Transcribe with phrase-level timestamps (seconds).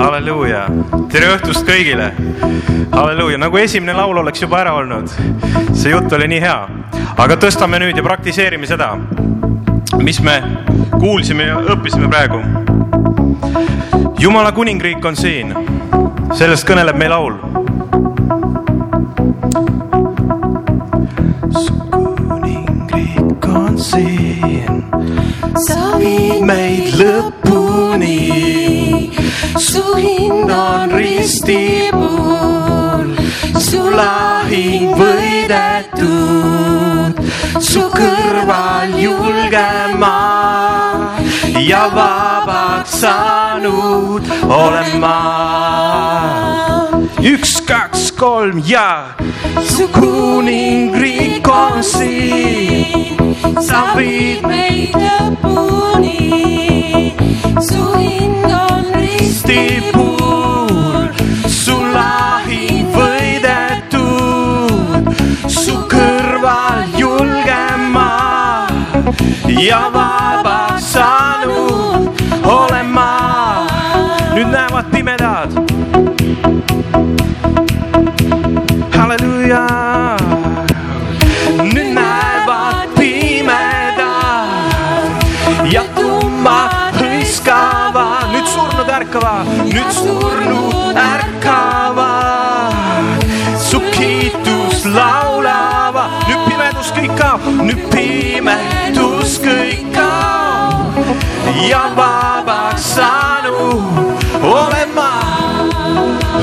[0.00, 0.64] halleluuja,
[1.12, 2.10] tere õhtust kõigile.
[2.92, 5.10] halleluuja, nagu esimene laul oleks juba ära olnud.
[5.76, 6.58] see jutt oli nii hea,
[7.16, 8.94] aga tõstame nüüd ja praktiseerime seda,
[10.00, 10.40] mis me
[10.96, 12.40] kuulsime ja õppisime praegu.
[14.18, 15.54] jumala kuningriik on siin,
[16.32, 17.38] sellest kõneleb meie laul.
[23.80, 24.82] siin,
[25.56, 28.69] sa viid meid lõpuni
[29.58, 32.00] su hind on ristipuul,
[33.58, 36.40] su lahing võidetud,
[37.60, 39.68] su kõrval julge
[39.98, 40.18] ma
[41.60, 45.18] ja vabaks saanud olen ma.
[47.20, 49.14] üks, kaks, kolm ja
[49.66, 53.26] su kuningriik on siin,
[53.60, 56.16] sa viid meid lõpuni,
[57.60, 58.39] su hind
[59.44, 61.08] on ristipuul,
[61.48, 64.00] su lahing võidetud,
[65.48, 68.66] su kõrval julge ma
[69.48, 72.10] ja vabaks saanud
[72.44, 73.66] olen ma.
[74.34, 75.50] nüüd näevad pimedad.
[78.96, 79.89] halleluuja.
[89.10, 92.72] ärkavad, nüüd surnud ärkavad,
[93.58, 100.94] su kiitust laulavad, nüüd pimedus kõik kaob, nüüd pimedus kõik kaob
[101.66, 104.14] ja vabaks saanud
[104.46, 105.10] olen ma.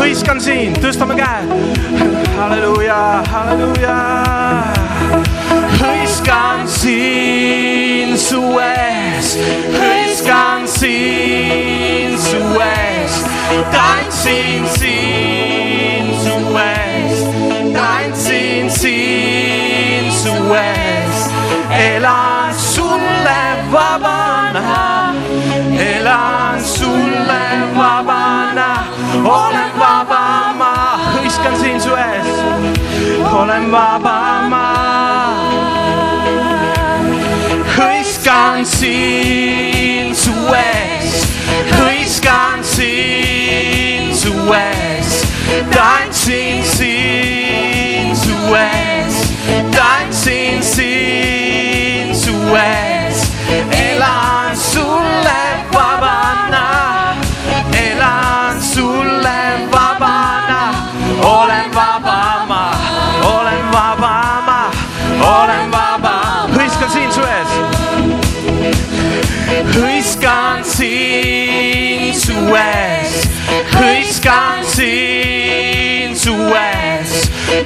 [0.00, 1.44] hõiskan siin, tõstame käe.
[2.38, 3.98] halleluuja, halleluuja.
[5.82, 9.36] hõiskan siin su ees,
[13.72, 17.24] tantsin siin su ees,
[17.74, 21.30] tantsin siin su ees,
[21.70, 23.42] elan sulle
[23.72, 25.14] vabana,
[25.78, 27.44] elan sulle
[27.76, 28.70] vabana,
[29.24, 30.74] olen vaba ma,
[31.14, 32.30] hõiskan siin su ees,
[33.32, 34.64] olen vaba ma
[37.74, 41.24] hõiskan siin su ees,
[41.74, 42.93] hõiskan siin
[44.44, 45.24] su ees,
[45.70, 49.14] tantsin siin su ees,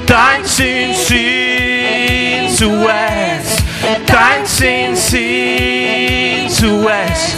[0.09, 3.63] tantsin siin su ees,
[4.05, 7.37] tantsin siin su ees,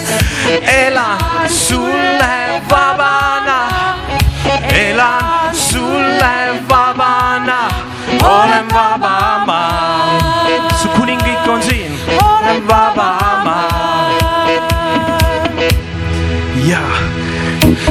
[0.63, 3.59] elan sulle vabana,
[4.71, 7.59] elan sulle vabana,
[8.23, 9.61] olen vaba ma,
[10.81, 11.91] su kuningriik on siin,
[12.23, 13.09] olen vaba
[13.45, 13.59] ma
[16.67, 16.85] ja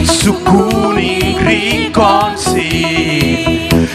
[0.05, 3.10] su kuningriik on siin,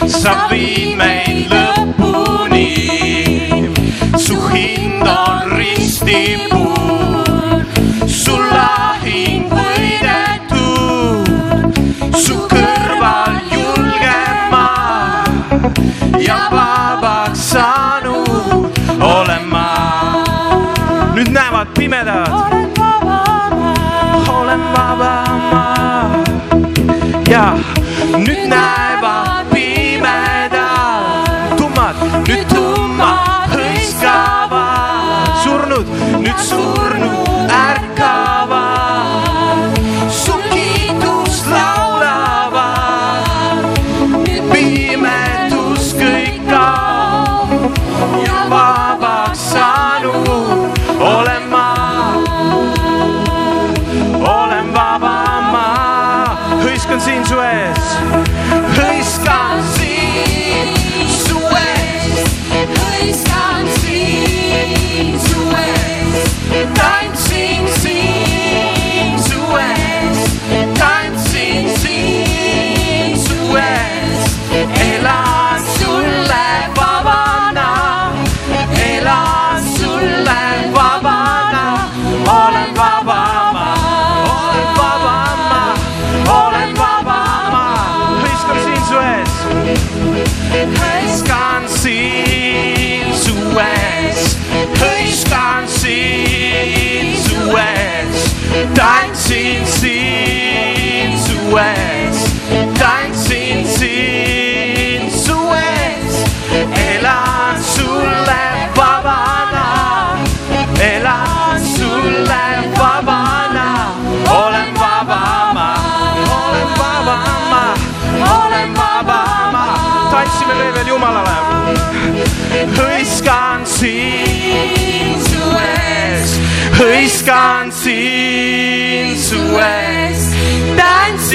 [0.03, 2.71] sa viid meid lõpuni.
[4.17, 7.63] su hind on ristipuul,
[8.07, 11.27] su lahing võidetud,
[12.25, 14.19] su kõrval julge
[14.51, 14.67] ma
[16.19, 19.67] ja vabaks saanud olen ma.
[21.15, 22.64] nüüd näevad pimedad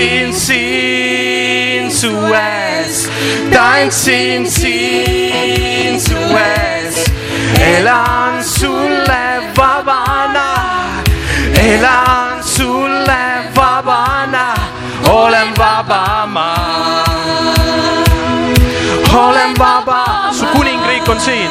[0.00, 3.10] tantsin siin su ees,
[3.52, 7.04] tantsin siin su ees,
[7.60, 11.02] elan sulle vabana,
[11.54, 14.54] elan sulle vabana,
[15.10, 16.54] olen vaba ma,
[19.14, 21.50] olen vaba, su kuningriik on siin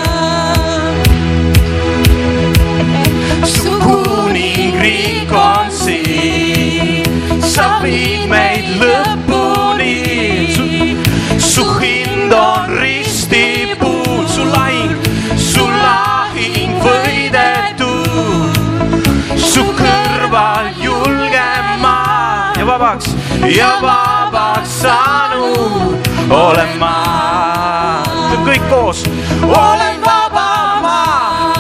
[23.48, 28.04] ja vabaks saanud olen ma.
[28.46, 29.04] kõik koos,
[29.44, 31.54] olen vaba ma.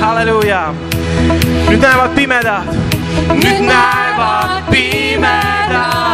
[0.00, 0.74] Halleluuja.
[1.68, 2.66] nüüd näevad pimedad,
[3.34, 6.06] nüüd näevad pimedad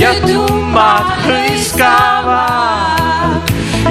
[0.00, 2.72] ja tummad hõiskavad.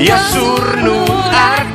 [0.01, 1.70] Ja surnud ärkavad,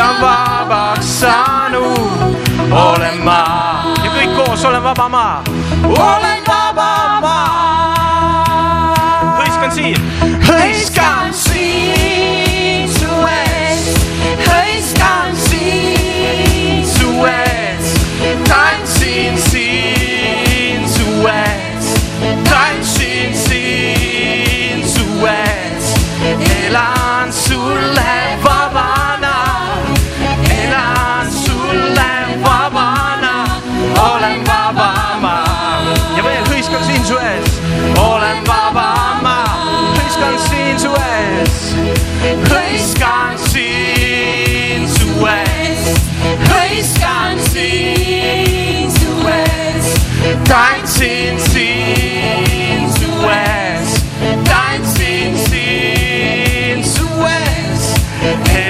[0.00, 2.36] ja vabaks saanud.
[2.70, 3.44] Olen ma.
[4.04, 5.42] Ja kõik koos olen vaba maa,
[5.84, 7.50] olen vaba maa.
[9.40, 9.96] hõiskan siin,
[10.46, 11.49] hõiskan siin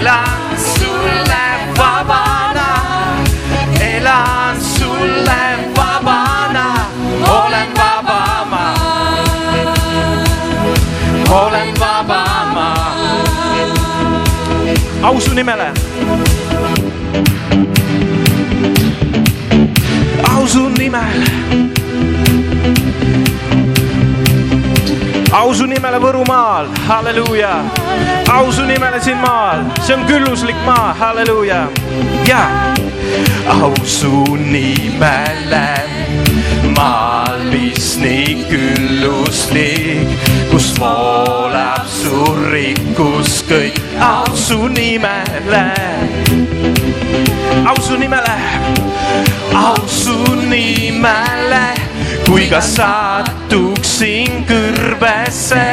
[0.00, 1.44] elan sulle
[1.76, 2.69] vabana,
[3.81, 5.43] elan sulle
[5.76, 6.67] vabana,
[7.29, 8.75] olen vaba ma,
[11.31, 12.25] olen vaba
[12.55, 12.75] ma.
[15.02, 15.73] au su nimele.
[20.35, 21.26] au su nimele.
[25.32, 27.80] au su nimele Võrumaal, halleluuja.
[28.32, 31.66] Au su nimele siin maal, see on külluslik maa, halleluuja.
[32.28, 32.45] ja.
[33.50, 35.66] Au su nimele
[36.76, 40.09] maal, mis nii külluslik,
[40.50, 45.64] kus voolab su rikkus kõik, au su nimele,
[47.66, 48.38] au su nimele,
[49.54, 50.16] au su
[50.49, 51.64] nimele,
[52.28, 55.64] kui ka satuksin kõrbesse,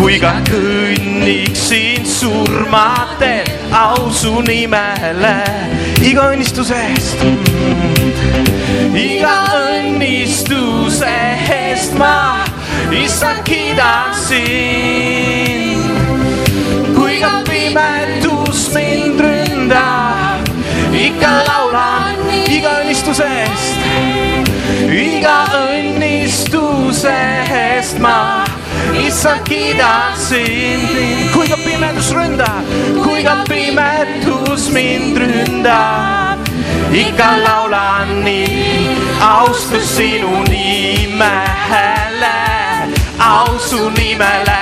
[0.00, 5.36] kui ka kõnniksin surmateel, au su nimele,
[6.00, 7.20] iga õnnistuse eest
[8.96, 11.10] iga õnnistuse
[11.52, 12.46] eest ma
[12.96, 15.84] issand kiidan sind.
[16.96, 20.48] kui ka pimedus mind ründab,
[20.96, 23.84] ikka laulan iga õnnistuse eest,
[24.88, 27.18] iga õnnistuse
[27.60, 28.16] eest ma
[29.06, 30.88] issand kiidan sind.
[31.34, 32.64] kui ka pimedus ründab,
[33.04, 36.38] kui ka pimedus mind ründab,
[36.92, 42.36] ikka laulan nii, austus sinu nimele,
[43.18, 44.60] au su nimele.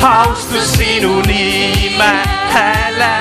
[0.00, 3.14] austus sinu nimele,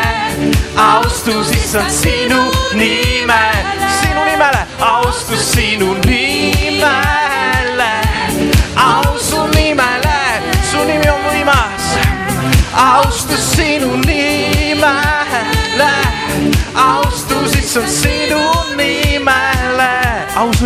[0.77, 2.41] austus issand sinu
[2.73, 3.63] nimele,
[4.01, 7.26] sinu nimele, austus sinu nimele,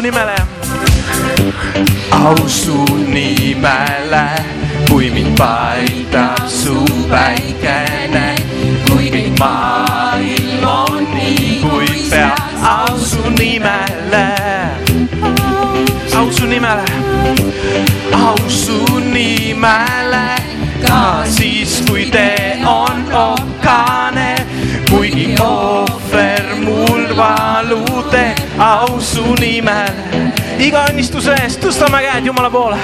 [0.02, 0.34] su nimele,
[2.10, 4.26] au su nimele,
[4.90, 8.34] kui mind paitab su päikene,
[8.88, 14.26] kui kõik maailm on nii kui peab, au su nimele,
[16.18, 16.98] au su nimele,
[18.26, 18.82] au su
[19.14, 20.26] nimele,
[20.88, 24.34] ka siis, kui tee on okane,
[24.90, 32.78] kuigi ohver mul valude, au su nimele, iga õnnistuse eest tõstame käed Jumala poole.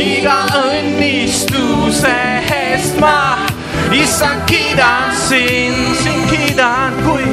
[0.00, 2.12] iga õnnistuse
[2.56, 3.36] eest ma,
[3.92, 7.28] issand, kiidan sind, sind kiidan, kui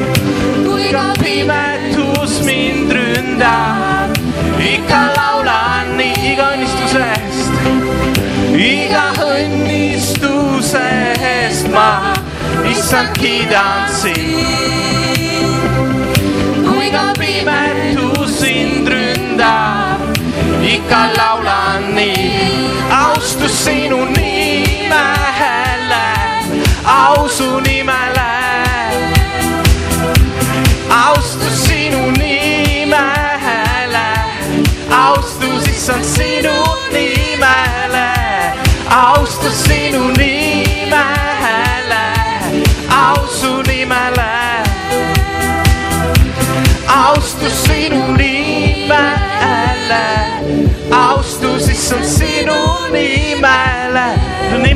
[0.65, 4.19] kui ka pimetus mind ründab,
[4.59, 7.53] ikka laulan nii iga õnnistuse eest,
[8.59, 10.83] iga õnnistuse
[11.31, 11.91] eest ma,
[12.67, 15.08] issand, kiidan sind.
[16.91, 20.01] Ka pimetus sind ründab,
[20.61, 24.05] ikka laulan nii, austus sinu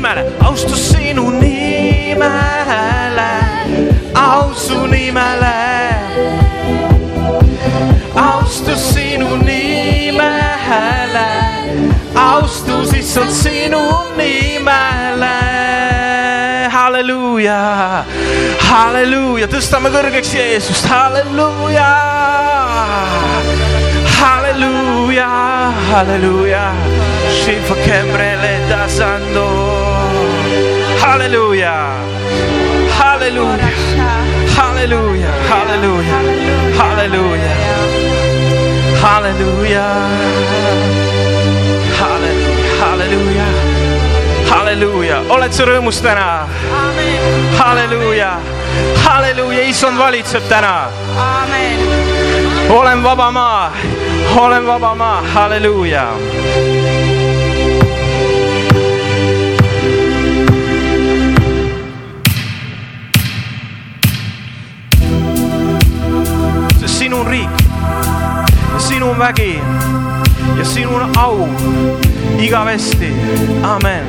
[0.04, 2.28] nimele, austus sinu nimele,
[4.14, 5.54] au su nimele,
[8.14, 11.28] austus sinu nimele,
[12.14, 13.80] austus issand sinu
[14.18, 15.36] nimele,
[16.70, 18.04] halleluuja,
[18.68, 21.88] halleluuja, tõstame kõrgeks Jeesust, halleluuja,
[24.20, 25.30] halleluuja,
[25.88, 26.68] halleluuja,
[27.34, 29.93] Shiva Kembrele tasando, halleluuja,
[31.14, 31.72] halleluuja,
[32.90, 33.68] halleluuja,
[34.56, 36.18] halleluuja, halleluuja,
[36.78, 37.50] halleluuja,
[39.02, 39.84] halleluuja,
[42.80, 43.44] halleluuja
[44.50, 46.48] halleluuja, oled sa rõõmus täna?
[47.58, 48.32] halleluuja,
[49.06, 50.90] halleluuja, issand valitseb täna.
[52.68, 53.72] olen vaba maa,
[54.36, 56.08] olen vaba maa, halleluuja.
[67.24, 67.48] Sest sinu on riik
[68.74, 69.60] ja sinu on vägi
[70.58, 71.48] ja sinu on au
[72.38, 73.12] igavesti,
[73.62, 74.04] amen.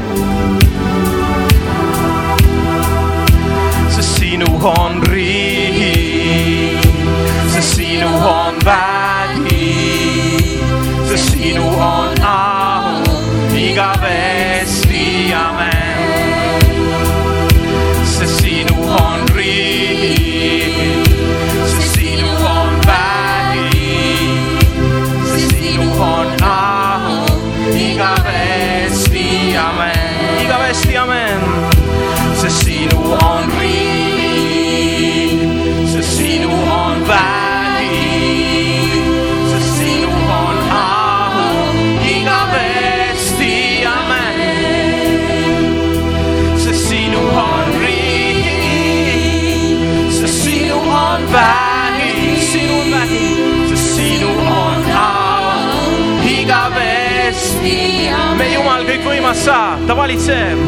[3.90, 6.82] sest sinu on riik,
[7.54, 9.76] sest sinu on vägi,
[11.10, 13.04] sest sinu on au
[13.56, 15.75] igavesti, amen.
[58.38, 60.60] Me Jumal kõikvõimas sa, ta valitseb.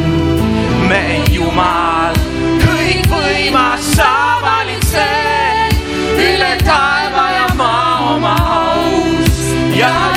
[0.90, 2.16] me Jumal
[2.64, 5.76] kõikvõimas sa valitsed
[6.18, 9.42] üle taeva ja maa oma aus.
[9.78, 10.17] Ja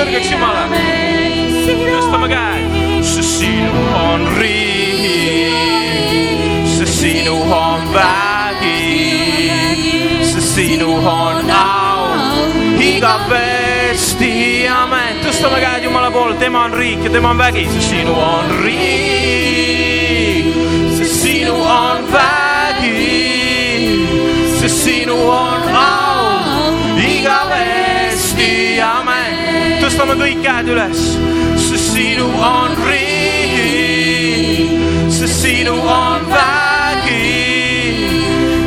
[0.00, 0.64] kõrgeks Jumale.
[1.68, 2.60] tõstame käe,
[3.04, 5.84] sest sinu on riik,
[6.78, 9.50] sest sinu on vägi,
[10.24, 12.00] sest sinu on au
[12.80, 14.32] igavesti,
[14.72, 15.20] amen.
[15.26, 20.46] tõstame käed Jumala poole, tema on riik ja tema on vägi, sest sinu on riik,
[20.96, 23.04] sest sinu on vägi,
[24.62, 25.69] sest sinu on
[29.90, 31.00] tõstame kõik käed üles,
[31.58, 34.70] sest sinu on riik,
[35.10, 37.26] sest sinu on vägi,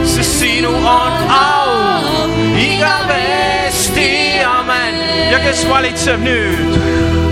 [0.03, 2.27] sest sinu on au
[2.59, 4.11] igavesti,
[4.43, 4.99] amen.
[5.31, 7.22] ja kes valitseb nüüd?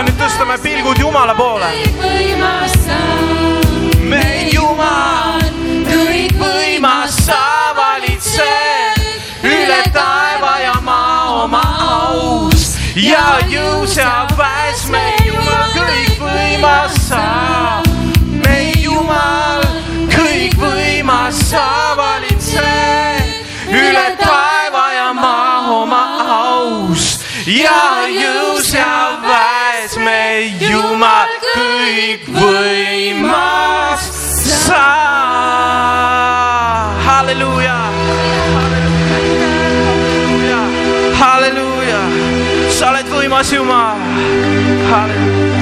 [0.00, 1.66] Ja nüüd tõstame pilgud Jumala poole.
[1.76, 3.00] kõikvõimas sa,
[4.00, 5.42] me Jumal,
[5.90, 7.40] kõikvõimas, sa
[7.76, 14.79] valitsed üle taeva ja maa oma aus ja jõus ja väes,
[32.40, 34.00] kõikvõimas
[34.64, 34.84] sa.
[37.06, 37.76] halleluuja,
[38.54, 40.60] halleluuja,
[41.20, 42.00] halleluuja,
[42.72, 44.00] sa oled võimas Jumal.
[44.90, 45.59] tee,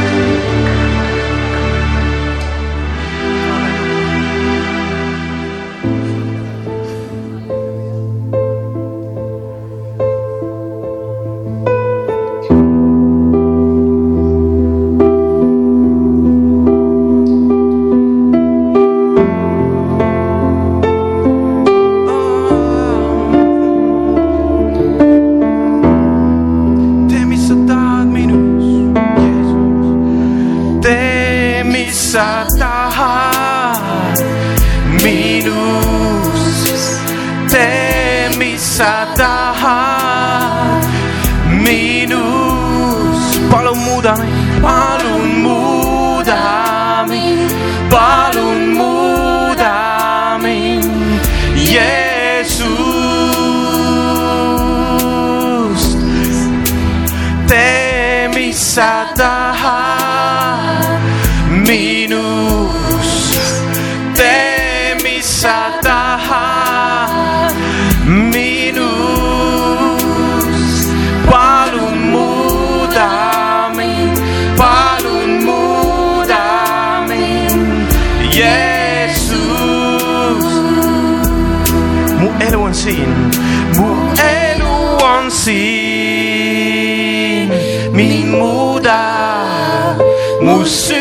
[90.48, 90.97] Música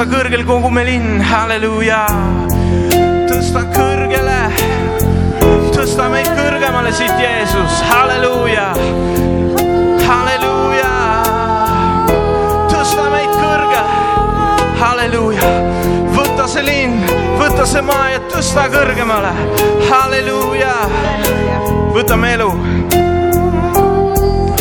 [0.00, 1.98] tõsta kõrgel kogu me linn, halleluuja.
[3.28, 4.38] Tõsta kõrgele,
[5.74, 8.70] tõsta meid kõrgemale siit, Jeesus, halleluuja,
[10.06, 10.92] halleluuja,
[12.72, 13.98] tõsta meid kõrgele,
[14.80, 15.50] halleluuja,
[16.16, 17.04] võta see linn,
[17.36, 19.34] võta see maa ja tõsta kõrgemale,
[19.90, 20.76] halleluuja,
[21.92, 22.52] võtame elu.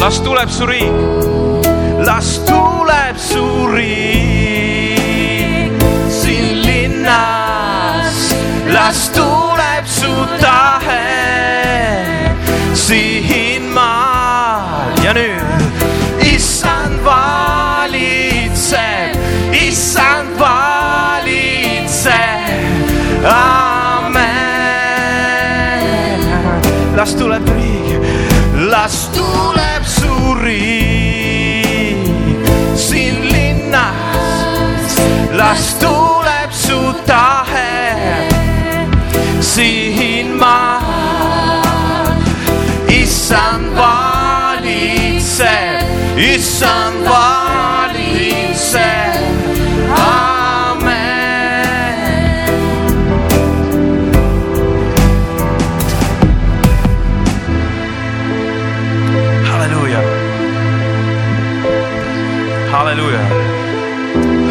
[0.01, 4.68] las tuleb su riik, las tuleb su riik
[26.99, 28.01] las tuleb riik,
[28.69, 32.03] las tuleb su riik
[32.75, 34.99] siin linnas,
[35.31, 38.27] las tuleb su tahe
[39.39, 42.19] siin maal.
[42.89, 44.99] issand valitseb,
[46.17, 47.48] issand valitseb,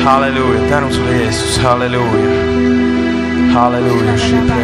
[0.04, 2.30] halleluuja, tänu sulle, Jeesus, halleluuja,
[3.54, 4.18] halleluuja,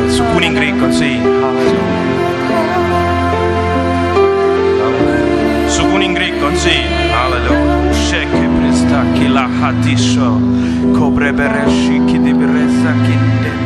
[0.08, 2.04] su kuningriik on siin, halleluuja.
[5.68, 7.94] su kuningriik on siin, halleluuja.
[7.94, 10.40] Sheke prestaki la hatisho,
[10.98, 13.63] kobre bereshiki di beresaki